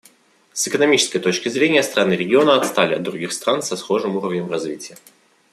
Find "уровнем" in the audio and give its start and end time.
4.17-4.49